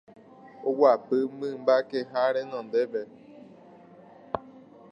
Oguapy 0.69 1.19
mymbakeha 1.39 2.23
renondépe 2.35 3.01